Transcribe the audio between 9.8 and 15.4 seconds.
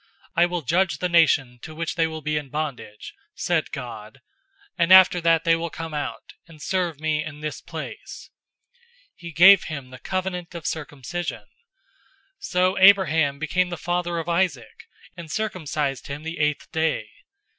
the covenant of circumcision. So Abraham became the father of Isaac, and